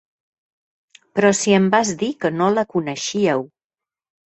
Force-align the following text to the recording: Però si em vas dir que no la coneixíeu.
Però 1.21 1.31
si 1.41 1.55
em 1.59 1.69
vas 1.77 1.95
dir 2.03 2.13
que 2.25 2.35
no 2.41 2.51
la 2.59 2.67
coneixíeu. 2.77 3.51